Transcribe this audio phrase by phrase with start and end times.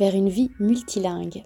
[0.00, 1.44] vers une vie multilingue.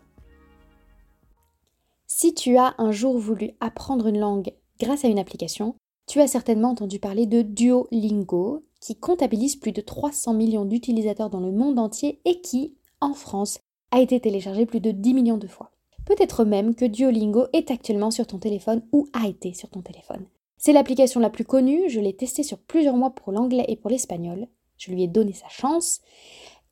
[2.07, 5.75] Si tu as un jour voulu apprendre une langue grâce à une application,
[6.07, 11.41] tu as certainement entendu parler de Duolingo, qui comptabilise plus de 300 millions d'utilisateurs dans
[11.41, 13.59] le monde entier et qui, en France,
[13.91, 15.73] a été téléchargé plus de 10 millions de fois.
[16.07, 20.27] Peut-être même que Duolingo est actuellement sur ton téléphone ou a été sur ton téléphone.
[20.59, 23.91] C'est l'application la plus connue, je l'ai testée sur plusieurs mois pour l'anglais et pour
[23.91, 24.47] l'espagnol.
[24.77, 26.01] Je lui ai donné sa chance.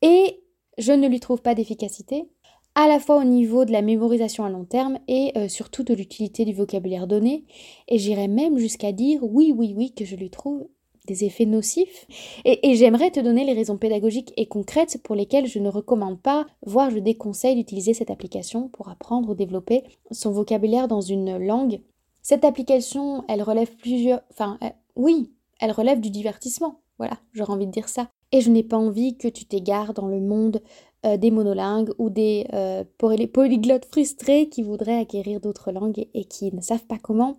[0.00, 0.41] Et
[0.78, 2.28] je ne lui trouve pas d'efficacité,
[2.74, 5.94] à la fois au niveau de la mémorisation à long terme et euh, surtout de
[5.94, 7.44] l'utilité du vocabulaire donné.
[7.88, 10.66] Et j'irais même jusqu'à dire oui, oui, oui, que je lui trouve
[11.06, 12.06] des effets nocifs.
[12.44, 16.46] Et, j'aimerais te donner les raisons pédagogiques et concrètes pour lesquelles je ne recommande pas,
[16.64, 21.80] voire je déconseille d'utiliser cette application pour apprendre ou développer son vocabulaire dans une langue.
[22.22, 24.20] Cette application, elle relève plusieurs...
[24.30, 26.80] Enfin, euh, oui, elle relève du divertissement.
[26.98, 28.08] Voilà, j'aurais envie de dire ça.
[28.32, 30.62] Et je n'ai pas envie que tu t'égares dans le monde
[31.04, 36.54] euh, des monolingues ou des euh, polyglottes frustrés qui voudraient acquérir d'autres langues et, qui
[36.54, 37.36] ne savent pas comment.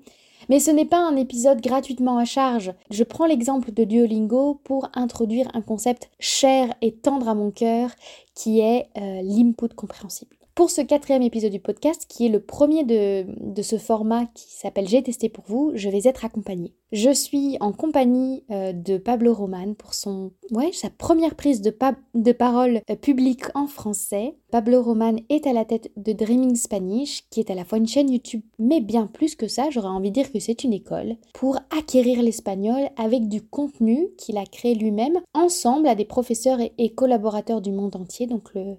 [0.50, 2.74] Mais ce n'est pas un épisode gratuitement à charge.
[2.92, 7.92] Je prends l'exemple de Duolingo pour introduire un concept cher et tendre à mon cœur
[8.36, 10.36] qui est euh, l'input compréhensible.
[10.56, 14.88] Pour ce quatrième épisode du podcast, qui est le premier de, ce format qui s'appelle
[14.88, 16.76] J'ai testé pour vous, je vais être accompagnée.
[16.92, 21.76] Je suis en compagnie euh, de Pablo Roman pour son, ouais, sa première prise de,
[22.14, 24.36] de parole euh, publique en français.
[24.52, 27.88] Pablo Roman est à la tête de Dreaming Spanish, qui est à la fois une
[27.88, 31.16] chaîne YouTube, mais bien plus que ça, j'aurais envie de dire que c'est une école,
[31.34, 36.94] pour acquérir l'espagnol avec du contenu qu'il a créé lui-même, ensemble à des professeurs et
[36.94, 38.76] collaborateurs du monde entier, donc le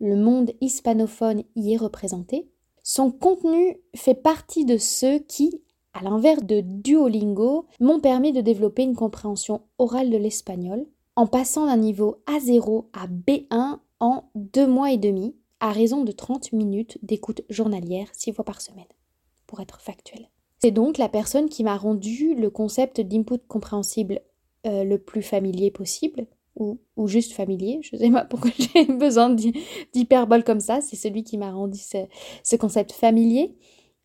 [0.00, 2.48] le monde hispanophone y est représenté,
[2.82, 5.60] son contenu fait partie de ceux qui,
[5.92, 10.86] à l'inverse de Duolingo, m'ont permis de développer une compréhension orale de l'espagnol
[11.16, 16.12] en passant d'un niveau A0 à B1 en deux mois et demi, à raison de
[16.12, 18.86] 30 minutes d'écoute journalière six fois par semaine,
[19.46, 20.28] pour être factuel.
[20.60, 24.20] C'est donc la personne qui m'a rendu le concept d'input compréhensible
[24.66, 26.26] euh, le plus familier possible,
[26.58, 27.80] ou, juste familier.
[27.82, 29.30] Je sais pas pourquoi j'ai besoin
[29.94, 30.80] d'hyperbole comme ça.
[30.80, 33.56] C'est celui qui m'a rendu ce, concept familier.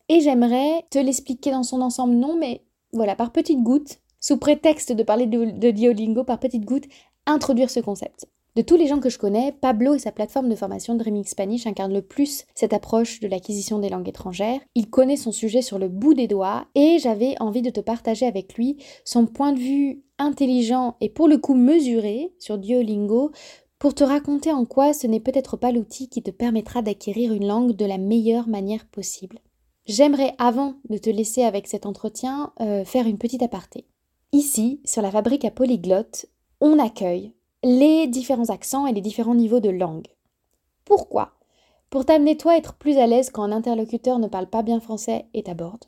[0.08, 2.62] Et j'aimerais te l'expliquer dans son ensemble, non, mais
[2.92, 6.84] voilà, par petites gouttes, sous prétexte de parler de, de par petites gouttes,
[7.26, 8.26] introduire ce concept.
[8.56, 11.66] De tous les gens que je connais, Pablo et sa plateforme de formation Dreaming Spanish
[11.66, 14.60] incarnent le plus cette approche de l'acquisition des langues étrangères.
[14.76, 18.26] Il connaît son sujet sur le bout des doigts et j'avais envie de te partager
[18.26, 23.32] avec lui son point de vue intelligent et pour le coup mesuré sur Duolingo
[23.80, 27.48] pour te raconter en quoi ce n'est peut-être pas l'outil qui te permettra d'acquérir une
[27.48, 29.40] langue de la meilleure manière possible.
[29.86, 33.84] J'aimerais, avant de te laisser avec cet entretien, euh, faire une petite aparté.
[34.30, 36.26] Ici, sur la fabrique à polyglotte,
[36.60, 37.32] on accueille
[37.64, 40.08] les différents accents et les différents niveaux de langue.
[40.84, 41.32] Pourquoi?
[41.88, 44.80] Pour t'amener toi à être plus à l'aise quand un interlocuteur ne parle pas bien
[44.80, 45.84] français et t'aborde.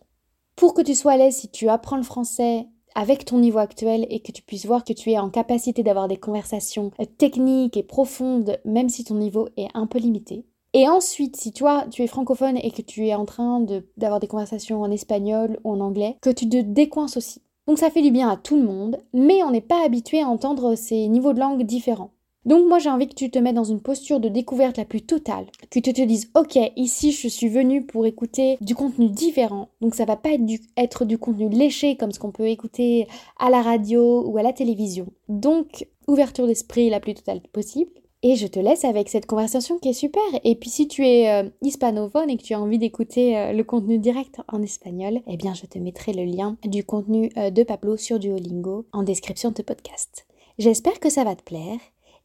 [0.56, 4.06] Pour que tu sois à l'aise si tu apprends le français avec ton niveau actuel
[4.08, 7.82] et que tu puisses voir que tu es en capacité d'avoir des conversations techniques et
[7.82, 10.46] profondes même si ton niveau est un peu limité.
[10.72, 13.64] Et ensuite, si toi, tu es francophone et que tu es en train
[13.98, 17.42] d'avoir des conversations en espagnol ou en anglais, que tu te décoinces aussi.
[17.66, 20.28] Donc ça fait du bien à tout le monde, mais on n'est pas habitué à
[20.28, 22.10] entendre ces niveaux de langue différents.
[22.44, 25.02] Donc moi j'ai envie que tu te mettes dans une posture de découverte la plus
[25.02, 29.68] totale, que tu te dises ok ici je suis venu pour écouter du contenu différent,
[29.80, 30.44] donc ça va pas être
[30.76, 33.08] être du contenu léché comme ce qu'on peut écouter
[33.40, 35.08] à la radio ou à la télévision.
[35.28, 37.90] Donc ouverture d'esprit la plus totale possible.
[38.22, 40.22] Et je te laisse avec cette conversation qui est super.
[40.42, 43.62] Et puis si tu es euh, hispanophone et que tu as envie d'écouter euh, le
[43.62, 47.62] contenu direct en espagnol, eh bien je te mettrai le lien du contenu euh, de
[47.62, 50.26] Pablo sur Duolingo en description de podcast.
[50.58, 51.78] J'espère que ça va te plaire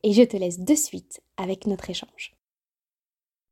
[0.04, 2.36] et je te laisse de suite avec notre échange.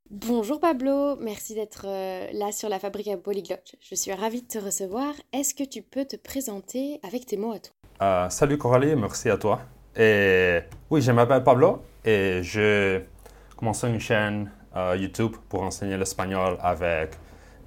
[0.10, 3.76] Bonjour Pablo, merci d'être là sur la fabrique à polyglotte.
[3.80, 5.14] Je suis ravie de te recevoir.
[5.34, 8.30] Est-ce que tu peux te présenter avec tes mots à toi?
[8.32, 9.62] Salut Coralie, merci à toi.
[10.00, 13.02] Et oui, je m'appelle Pablo et je
[13.58, 17.12] commence une chaîne euh, YouTube pour enseigner l'espagnol avec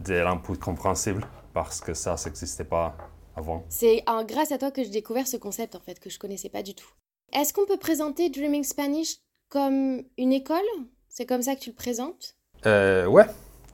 [0.00, 2.96] des inputs compréhensibles parce que ça, ça n'existait pas
[3.36, 3.66] avant.
[3.68, 6.62] C'est grâce à toi que j'ai découvert ce concept en fait que je connaissais pas
[6.62, 6.88] du tout.
[7.34, 9.16] Est-ce qu'on peut présenter Dreaming Spanish
[9.50, 10.56] comme une école?
[11.10, 12.36] C'est comme ça que tu le présentes?
[12.64, 13.26] Euh, ouais,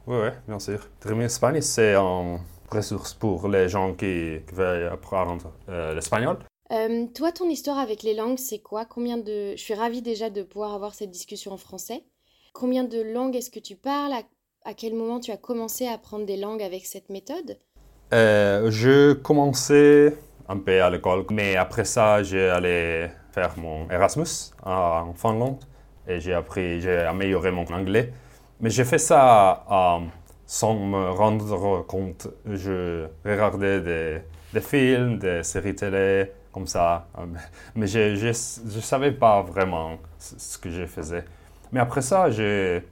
[0.08, 0.80] ouais, ouais, bien sûr.
[1.00, 2.40] Dream Spanish, c'est une
[2.72, 6.38] ressource pour les gens qui, veulent apprendre euh, l'espagnol.
[6.70, 8.84] Euh, toi, ton histoire avec les langues, c'est quoi?
[8.84, 9.52] Combien de...
[9.56, 12.04] Je suis ravie déjà de pouvoir avoir cette discussion en français.
[12.52, 14.12] Combien de langues est-ce que tu parles?
[14.64, 14.74] À...
[14.74, 17.58] quel moment tu as commencé à apprendre des langues avec cette méthode?
[18.12, 20.14] Euh, Je commençais
[20.48, 25.64] un peu à l'école, mais après ça, j'ai allé faire mon Erasmus en Finlande
[26.06, 28.12] et j'ai appris, j'ai amélioré mon anglais.
[28.60, 30.06] Mais j'ai fait ça euh,
[30.46, 32.28] sans me rendre compte.
[32.46, 34.18] Je regardais des,
[34.52, 37.08] des films, des séries télé, comme ça.
[37.74, 41.24] Mais je ne savais pas vraiment ce que je faisais.
[41.72, 42.82] Mais après ça, j'ai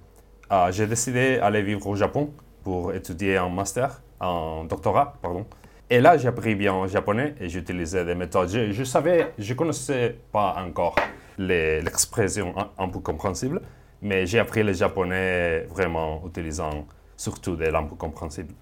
[0.52, 2.30] euh, j'ai décidé d'aller vivre au Japon
[2.62, 5.44] pour étudier un master, un doctorat, pardon.
[5.90, 8.48] Et là, j'ai appris bien japonais et j'utilisais des méthodes.
[8.48, 10.96] Je, je savais, je connaissais pas encore
[11.38, 13.60] l'expression un, peu compréhensible,
[14.02, 16.86] mais j'ai appris le japonais vraiment utilisant
[17.16, 18.54] surtout des langues compréhensibles.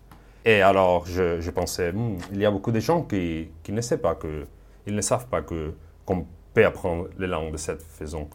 [0.45, 3.81] Et alors, je, je pensais, hmm, il y a beaucoup de gens qui, qui ne
[3.81, 4.45] savent pas que
[4.87, 8.29] ils ne savent pas qu'on peut apprendre les langues de cette façon.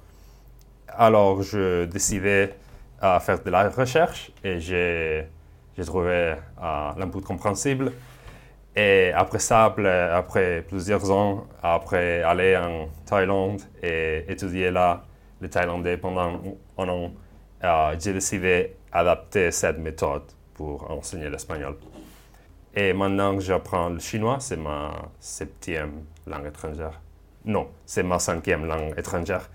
[0.88, 2.56] Alors, je décidais
[3.02, 5.28] à faire de la recherche et j'ai
[5.86, 7.94] trouvé euh, l'input compréhensible.
[8.76, 9.74] Et après ça,
[10.14, 15.04] après plusieurs ans, après aller en Thaïlande et étudier là
[15.42, 16.40] le thaïlandais pendant
[16.78, 17.12] un an,
[17.64, 20.24] euh, j'ai décidé d'adapter cette méthode
[20.54, 21.76] pour enseigner l'espagnol.
[22.76, 27.02] Et maintenant que j'apprends le chinois, c'est ma septième langue étrangère.
[27.46, 29.50] Non, c'est ma cinquième langue étrangère.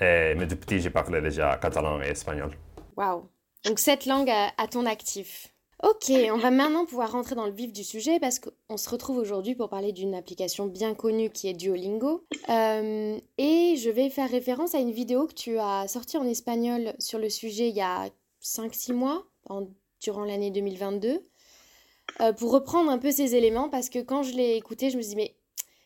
[0.00, 2.50] mais depuis petit, j'ai parlé déjà catalan et espagnol.
[2.96, 3.28] Waouh!
[3.64, 5.48] Donc cette langue à, ton actif.
[5.82, 9.16] Ok, on va maintenant pouvoir rentrer dans le vif du sujet parce qu'on se retrouve
[9.16, 12.26] aujourd'hui pour parler d'une application bien connue qui est Duolingo.
[12.50, 16.92] Euh, et je vais faire référence à une vidéo que tu as sortie en espagnol
[16.98, 18.10] sur le sujet il y a
[18.42, 19.24] 5-6 mois,
[20.02, 21.22] durant l'année 2022.
[22.20, 25.02] Euh, pour reprendre un peu ces éléments, parce que quand je l'ai écouté, je me
[25.02, 25.36] suis dit, mais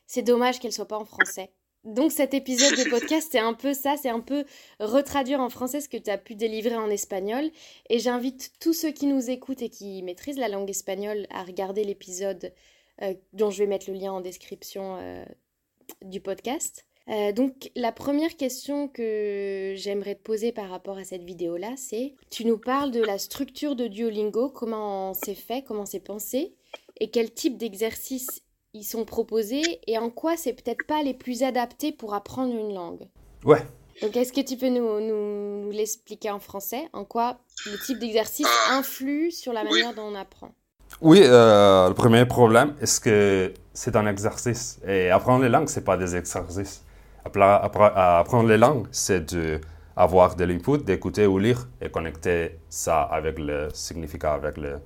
[0.07, 1.51] c'est dommage qu'elle soit pas en français.
[1.85, 4.45] Donc cet épisode de podcast, c'est un peu ça, c'est un peu
[4.81, 7.51] retraduire en français ce que tu as pu délivrer en espagnol.
[7.91, 11.85] Et j'invite tous ceux qui nous écoutent et qui maîtrisent la langue espagnole à regarder
[11.85, 12.55] l'épisode
[13.03, 15.25] euh, dont je vais mettre le lien en description euh,
[16.03, 16.87] du podcast.
[17.11, 22.15] Euh, donc la première question que j'aimerais te poser par rapport à cette vidéo-là, c'est
[22.31, 26.55] tu nous parles de la structure de Duolingo, comment c'est fait, comment c'est pensé,
[27.01, 28.43] et quel type d'exercices
[28.73, 32.75] ils sont proposés, et en quoi c'est peut-être pas les plus adaptés pour apprendre une
[32.75, 33.09] langue.
[33.45, 33.63] Ouais.
[34.03, 38.49] Donc est-ce que tu peux nous, nous, l'expliquer en français, en quoi le type d'exercice
[38.71, 40.53] influe sur la manière dont on apprend?
[41.01, 44.81] Oui, euh, le premier problème, est-ce que c'est un exercice?
[44.87, 46.84] Et apprendre les langues, c'est pas des exercices
[47.25, 53.69] apprendre les langues, c'est d'avoir de l'input, d'écouter ou lire et connecter ça avec le
[53.73, 54.79] significat, avec le...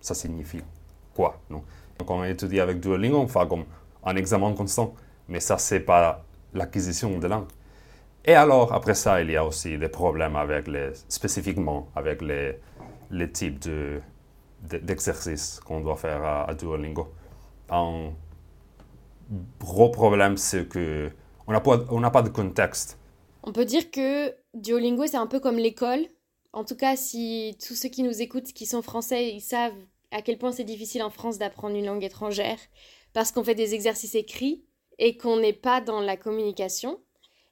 [0.00, 0.62] Ça signifie
[1.14, 1.62] quoi, non?
[1.98, 3.64] Donc, on étudie avec Duolingo, on fait comme
[4.04, 4.94] un examen constant,
[5.28, 7.46] mais ça, c'est pas l'acquisition de langue.
[8.24, 12.58] Et alors, après ça, il y a aussi des problèmes avec les, spécifiquement avec les,
[13.10, 14.00] les types de,
[15.64, 17.12] qu'on doit faire à, à Duolingo.
[17.70, 18.10] Un
[19.60, 21.10] gros problème, c'est que
[21.46, 21.52] on
[22.00, 22.98] n'a pas, de contexte.
[23.42, 26.06] On peut dire que Duolingo, c'est un peu comme l'école.
[26.52, 29.72] En tout cas, si tous ceux qui nous écoutent, qui sont français, ils savent
[30.10, 32.58] à quel point c'est difficile en France d'apprendre une langue étrangère,
[33.12, 34.64] parce qu'on fait des exercices écrits
[34.98, 37.00] et qu'on n'est pas dans la communication.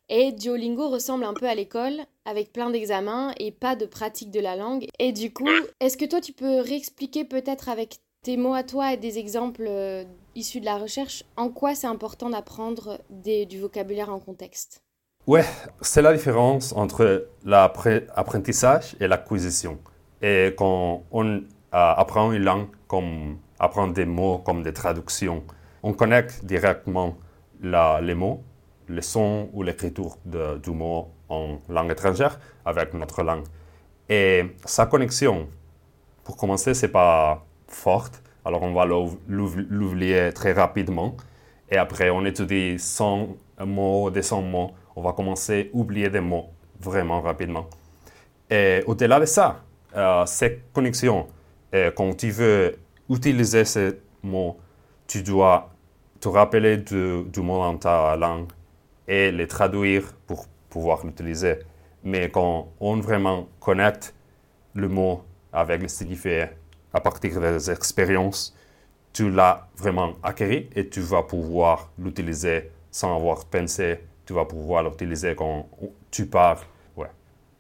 [0.08, 4.40] Et Duolingo ressemble un peu à l'école, avec plein d'examens et pas de pratique de
[4.40, 4.86] la langue.
[4.98, 5.48] Et du coup,
[5.80, 9.66] est-ce que toi, tu peux réexpliquer peut-être avec tes mots à toi et des exemples
[10.34, 14.82] issus de la recherche, en quoi c'est important d'apprendre du vocabulaire en contexte?
[15.26, 15.44] Ouais,
[15.80, 19.78] c'est la différence entre l'apprentissage et l'acquisition.
[20.20, 25.44] Et quand on euh, apprend une langue, comme apprendre des mots, comme des traductions,
[25.82, 27.16] on connecte directement
[27.60, 28.42] les mots,
[28.88, 33.44] les sons ou l'écriture du mot en langue étrangère avec notre langue.
[34.08, 35.48] Et sa connexion,
[36.24, 38.22] pour commencer, c'est pas forte.
[38.44, 38.84] Alors on va
[39.28, 41.16] l'oublier très rapidement.
[41.70, 43.28] Et après, on étudie 100
[43.66, 44.72] mots, 200 mots.
[44.96, 47.66] On va commencer à oublier des mots vraiment rapidement.
[48.50, 49.62] Et au-delà de ça,
[49.96, 51.26] euh, cette connexion,
[51.74, 52.76] euh, quand tu veux
[53.08, 54.58] utiliser ces mots,
[55.06, 55.70] tu dois
[56.20, 58.48] te rappeler du, du mot dans ta langue
[59.08, 61.60] et les traduire pour pouvoir l'utiliser.
[62.04, 64.14] Mais quand on vraiment connecte
[64.74, 65.22] le mot
[65.52, 66.46] avec le signifié
[66.94, 68.54] à partir des expériences,
[69.12, 74.00] tu l'as vraiment acquis et tu vas pouvoir l'utiliser sans avoir pensé.
[74.24, 75.68] Tu vas pouvoir l'utiliser quand
[76.10, 76.58] tu parles.
[76.96, 77.10] Ouais.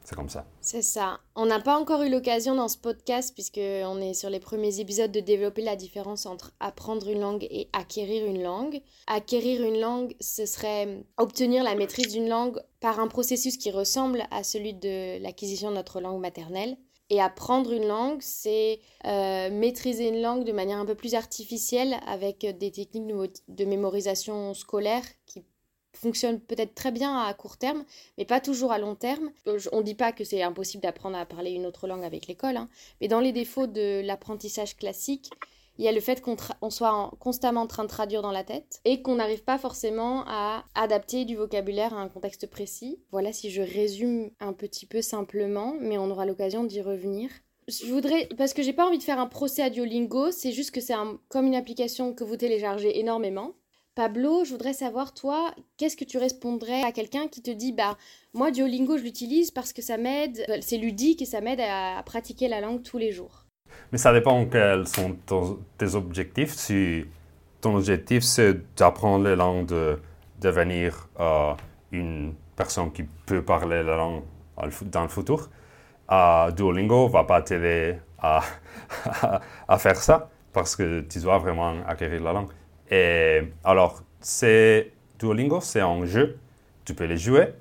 [0.04, 0.46] c'est comme ça.
[0.60, 1.18] C'est ça.
[1.34, 5.10] On n'a pas encore eu l'occasion dans ce podcast, puisqu'on est sur les premiers épisodes,
[5.10, 8.80] de développer la différence entre apprendre une langue et acquérir une langue.
[9.08, 14.22] Acquérir une langue, ce serait obtenir la maîtrise d'une langue par un processus qui ressemble
[14.30, 16.76] à celui de l'acquisition de notre langue maternelle.
[17.10, 21.96] Et apprendre une langue, c'est euh, maîtriser une langue de manière un peu plus artificielle
[22.06, 23.12] avec des techniques
[23.48, 25.44] de mémorisation scolaire qui
[25.94, 27.84] fonctionne peut-être très bien à court terme,
[28.16, 29.30] mais pas toujours à long terme.
[29.72, 32.56] On ne dit pas que c'est impossible d'apprendre à parler une autre langue avec l'école,
[32.56, 32.68] hein,
[33.00, 35.30] mais dans les défauts de l'apprentissage classique,
[35.78, 38.80] il y a le fait qu'on soit constamment en train de traduire dans la tête
[38.84, 43.00] et qu'on n'arrive pas forcément à adapter du vocabulaire à un contexte précis.
[43.10, 47.30] Voilà si je résume un petit peu simplement, mais on aura l'occasion d'y revenir.
[47.68, 50.72] Je voudrais, parce que j'ai pas envie de faire un procès à Duolingo, c'est juste
[50.72, 50.94] que c'est
[51.28, 53.54] comme une application que vous téléchargez énormément
[53.94, 57.98] Pablo, je voudrais savoir, toi, qu'est-ce que tu répondrais à quelqu'un qui te dit, bah,
[58.32, 62.48] moi, Duolingo, je l'utilise parce que ça m'aide, c'est ludique et ça m'aide à, pratiquer
[62.48, 63.41] la langue tous les jours.
[63.90, 65.16] Mais ça dépend quels sont
[65.78, 66.52] tes objectifs.
[66.54, 67.04] Si
[67.60, 69.98] ton objectif, c'est d'apprendre la langue, de
[70.40, 71.52] devenir euh,
[71.92, 74.22] une personne qui peut parler la langue
[74.82, 75.48] dans le futur,
[76.10, 78.42] euh, Duolingo va pas t'aider à,
[79.68, 82.50] à faire ça parce que tu dois vraiment acquérir la langue.
[82.90, 86.38] Et alors, c'est Duolingo, c'est un jeu,
[86.84, 87.54] tu peux les jouer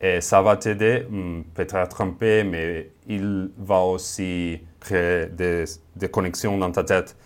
[0.00, 5.64] et ça va t'aider hmm, peut-être à tromper, mais il va aussi créer des,
[6.10, 7.16] connexions dans ta tête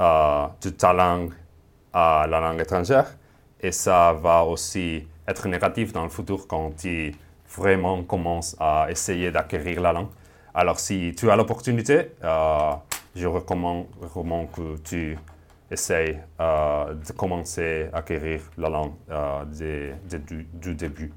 [0.00, 1.32] euh, de ta langue
[1.92, 3.06] à la langue étrangère
[3.60, 7.14] et ça va aussi être négatif dans le futur quand tu
[7.56, 10.08] vraiment commences à essayer d'acquérir la langue.
[10.54, 12.72] Alors si tu as l'opportunité, euh,
[13.14, 15.18] je recommande, recommande que tu
[15.70, 21.12] essaye euh, de commencer à acquérir la langue euh, du, début.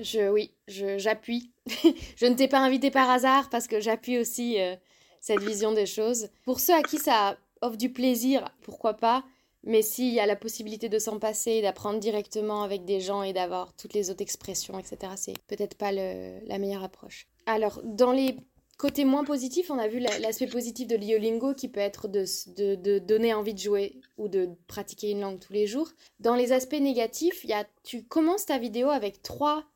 [0.00, 1.52] Je, oui, j'appuie.
[2.16, 4.74] Je, ne t'ai pas invité par hasard parce que j'appuie aussi euh,
[5.20, 6.28] cette vision des choses.
[6.44, 9.24] Pour ceux à qui ça offre du plaisir, pourquoi pas
[9.62, 13.34] mais s'il y a la possibilité de s'en passer, d'apprendre directement avec des gens et
[13.34, 17.26] d'avoir toutes les autres expressions, etc., c'est peut-être pas la meilleure approche.
[17.44, 18.38] Alors, dans les
[18.80, 22.24] Côté moins positif, on a vu l'aspect positif de Liolingo qui peut être de,
[22.56, 25.90] de, donner envie de jouer ou de pratiquer une langue tous les jours.
[26.18, 29.66] Dans les aspects négatifs, y a, tu commences ta vidéo avec trois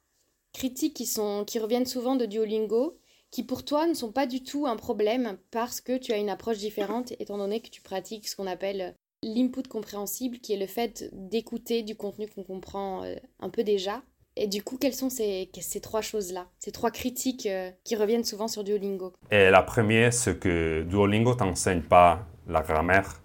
[0.54, 2.98] critiques qui, reviennent souvent de Duolingo,
[3.30, 6.30] qui pour toi ne sont pas du tout un problème parce que tu as une
[6.30, 10.66] approche différente étant donné que tu pratiques ce qu'on appelle l'input compréhensible, qui est le
[10.66, 14.02] fait d'écouter du contenu qu'on comprend euh, un peu déjà
[14.36, 18.24] et du coup, quelles sont ces, ces trois choses-là, ces trois critiques euh, qui reviennent
[18.24, 19.12] souvent sur Duolingo?
[19.30, 23.22] Et la première, c'est que Duolingo t'enseigne pas la grammaire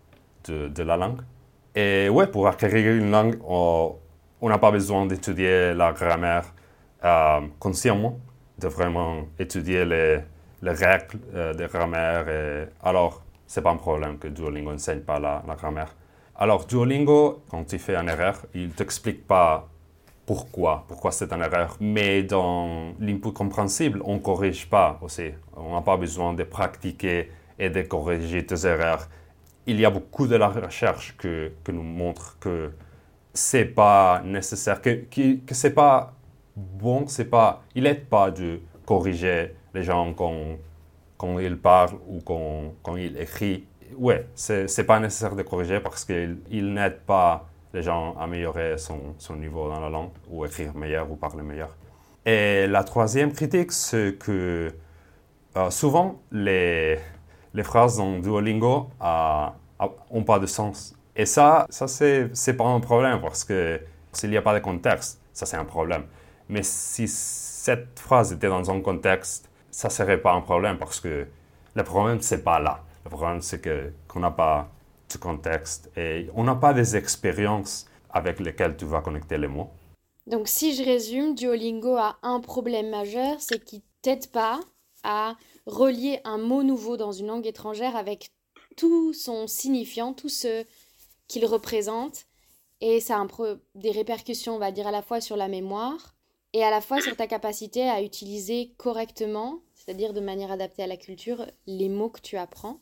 [0.48, 1.22] de, de, la langue.
[1.74, 3.98] Et ouais, pour acquérir une langue, on
[4.44, 6.54] n'a pas besoin d'étudier la grammaire
[7.03, 8.20] euh, consciemment,
[8.58, 10.20] de vraiment étudier les,
[10.62, 12.27] les règles euh, de grammaire.
[12.27, 12.65] Et...
[12.84, 15.96] Alors, c'est pas un problème que Duolingo n'enseigne pas la, grammaire.
[16.36, 19.68] Alors, Duolingo, quand tu fais une erreur, il t'explique pas
[20.25, 21.75] pourquoi, pourquoi c'est une erreur.
[21.79, 25.32] Mais dans l'input compréhensible, on ne corrige pas aussi.
[25.56, 29.08] On n'a pas besoin de pratiquer et de corriger tes erreurs.
[29.65, 32.72] Il y a beaucoup de la recherche que, que nous montre que
[33.34, 36.13] c'est pas nécessaire, que, que, que c'est pas
[36.60, 40.58] bon, c'est pas, il n'aide pas de corriger les gens quand,
[41.18, 43.63] quand ils parlent ou quand, quand ils écrivent.
[43.98, 49.36] Ouais, c'est pas nécessaire de corriger parce qu'il n'aide pas les gens améliorer son, son,
[49.36, 51.75] niveau dans la langue ou écrire meilleur ou parler meilleur.
[52.25, 54.74] Et la troisième critique, c'est que
[55.56, 57.00] euh, souvent les,
[57.54, 60.96] les phrases dans Duolingo n'ont pas de sens.
[61.16, 65.22] Et ça, ça c'est pas un problème parce que s'il n'y a pas de contexte,
[65.34, 66.04] ça c'est un problème.
[66.50, 71.27] Mais si cette phrase était dans un contexte, ça serait pas un problème parce que
[71.75, 72.84] le problème c'est pas là.
[73.06, 74.70] Le problème c'est que qu'on n'a pas
[75.18, 79.70] contexte et on n'a pas des expériences avec lesquelles tu vas connecter les mots.
[80.27, 84.60] Donc si je résume, Duolingo a un problème majeur, c'est qu'il t'aide pas
[85.03, 88.32] à relier un mot nouveau dans une langue étrangère avec
[88.77, 90.65] tout son signifiant, tout ce
[91.27, 92.25] qu'il représente.
[92.82, 93.27] Et ça a
[93.75, 96.15] des répercussions, on va dire, à la fois sur la mémoire
[96.53, 100.88] et à la fois sur ta capacité à utiliser correctement, c'est-à-dire de manière adaptée à
[100.88, 102.79] la culture, les mots que tu apprends.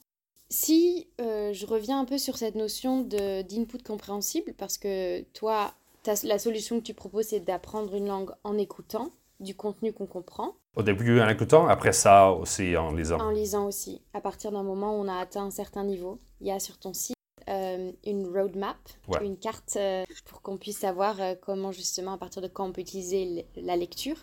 [0.50, 5.74] Si euh, je reviens un peu sur cette notion d'input compréhensible, parce que toi,
[6.24, 10.56] la solution que tu proposes, c'est d'apprendre une langue en écoutant du contenu qu'on comprend.
[10.76, 13.20] Au début en écoutant, après ça aussi en lisant.
[13.20, 14.02] En lisant aussi.
[14.14, 16.78] À partir d'un moment où on a atteint un certain niveau, il y a sur
[16.78, 17.17] ton site
[18.06, 18.78] une roadmap,
[19.22, 22.82] une carte euh, pour qu'on puisse savoir comment justement à partir de quand on peut
[22.82, 24.18] utiliser la lecture.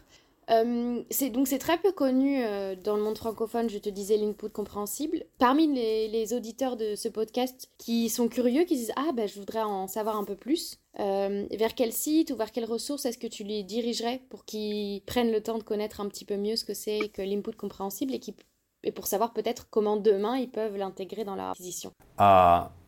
[0.50, 4.16] Euh, c'est donc c'est très peu connu euh, dans le monde francophone, je te disais
[4.16, 5.24] l'input compréhensible.
[5.38, 9.38] Parmi les, les, auditeurs de ce podcast qui sont curieux, qui disent ah ben je
[9.38, 13.18] voudrais en savoir un peu plus, euh, vers quel site ou vers quelles ressources est-ce
[13.18, 16.56] que tu les dirigerais pour qu'ils prennent le temps de connaître un petit peu mieux
[16.56, 18.34] ce que c'est que l'input compréhensible et, qui,
[18.82, 21.92] et pour savoir peut-être comment demain ils peuvent l'intégrer dans leur acquisition.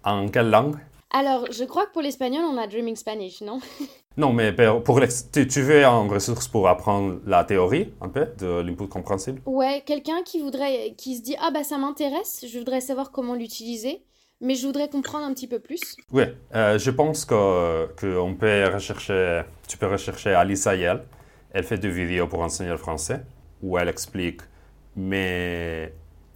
[0.06, 0.76] En quelle langue?
[1.10, 3.60] Alors, je crois que pour l'espagnol, on a Dreaming Spanish, non?
[4.18, 4.50] Non, mais
[4.82, 4.98] pour
[5.30, 9.42] tu, tu veux en ressource pour apprendre la théorie, un peu, de l'input compréhensible?
[9.44, 13.34] Ouais, quelqu'un qui voudrait, qui se dit, ah bah ça m'intéresse, je voudrais savoir comment
[13.34, 14.02] l'utiliser,
[14.40, 15.96] mais je voudrais comprendre un petit peu plus.
[16.12, 16.22] Oui,
[16.54, 21.02] euh, je pense que, que peut rechercher, tu peux rechercher Alice Ayel.
[21.52, 23.20] Elle fait des vidéos pour enseigner le français,
[23.62, 24.40] où elle explique,
[24.96, 25.92] mais...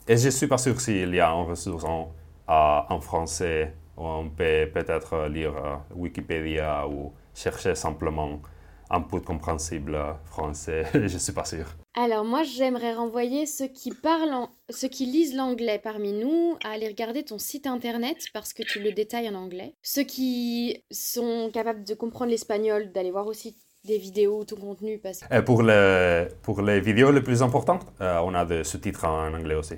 [0.06, 2.12] Et je suis pas sûr s'il y a une ressource en,
[2.50, 8.40] en français on peut peut-être lire euh, Wikipédia ou chercher simplement
[8.88, 10.84] un peu compréhensible français.
[10.94, 11.66] Je ne suis pas sûr.
[11.94, 16.88] Alors moi, j'aimerais renvoyer ceux qui parlent, ceux qui lisent l'anglais parmi nous à aller
[16.88, 19.74] regarder ton site internet parce que tu le détailles en anglais.
[19.82, 24.98] Ceux qui sont capables de comprendre l'espagnol, d'aller voir aussi des vidéos, ton contenu.
[24.98, 25.20] Parce...
[25.30, 29.32] Euh, pour, les, pour les vidéos les plus importantes, euh, on a des sous-titres en
[29.34, 29.74] anglais aussi.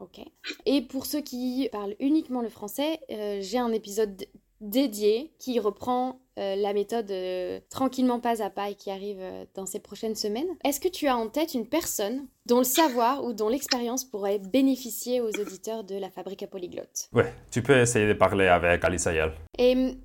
[0.00, 0.20] Ok.
[0.64, 4.24] Et pour ceux qui parlent uniquement le français, euh, j'ai un épisode
[4.62, 9.22] dédié qui reprend euh, la méthode euh, tranquillement pas à pas et qui arrive
[9.54, 10.48] dans ces prochaines semaines.
[10.64, 14.38] Est-ce que tu as en tête une personne dont le savoir ou dont l'expérience pourrait
[14.38, 17.08] bénéficier aux auditeurs de la fabrique à polyglotte?
[17.12, 19.32] Ouais, tu peux essayer de parler avec Alice Ayel.
[19.58, 19.96] Et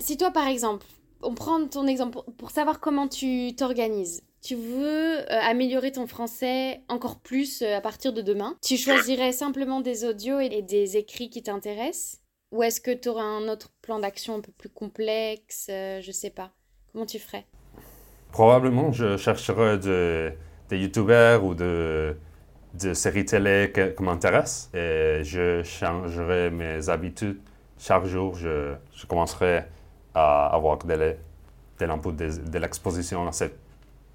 [0.00, 0.86] si toi par exemple,
[1.22, 6.80] on prend ton exemple pour savoir comment tu t'organises tu veux euh, améliorer ton français
[6.88, 11.30] encore plus euh, à partir de demain, tu choisirais simplement des audios et des écrits
[11.30, 12.20] qui t'intéressent?
[12.50, 16.10] Ou est-ce que tu aurais un autre plan d'action un peu plus complexe euh, Je
[16.10, 16.50] sais pas.
[16.92, 17.46] Comment tu ferais?
[18.32, 22.16] Probablement, je chercherais des youtubeurs ou de,
[22.94, 27.40] séries télé qui, m'intéressent et je changerai mes habitudes.
[27.78, 29.64] Chaque jour, je, je commencerai
[30.14, 31.16] à avoir de,
[31.78, 33.61] de, de l'exposition à cette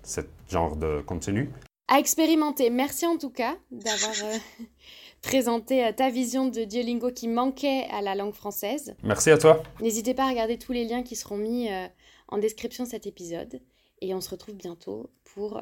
[0.07, 1.51] ce genre de contenu.
[1.87, 2.69] À expérimenter.
[2.69, 4.37] Merci en tout cas d'avoir euh,
[5.21, 8.95] présenté euh, ta vision de Duolingo qui manquait à la langue française.
[9.03, 9.63] Merci à toi.
[9.81, 11.87] N'hésitez pas à regarder tous les liens qui seront mis euh,
[12.29, 13.61] en description de cet épisode.
[14.01, 15.59] Et on se retrouve bientôt pour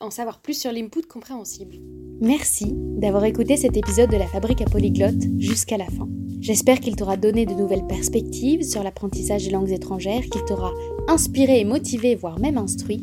[0.00, 1.74] en savoir plus sur l'input compréhensible.
[2.20, 6.06] Merci d'avoir écouté cet épisode de la Fabrique à Polyglotte jusqu'à la fin.
[6.40, 10.70] J'espère qu'il t'aura donné de nouvelles perspectives sur l'apprentissage des langues étrangères, qu'il t'aura
[11.08, 13.02] inspiré et motivé, voire même instruit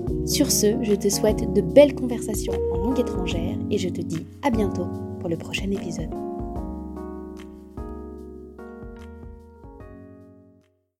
[0.25, 4.25] Sur ce, je te souhaite de belles conversations en langue étrangère et je te dis
[4.43, 4.87] à bientôt
[5.19, 6.09] pour le prochain épisode.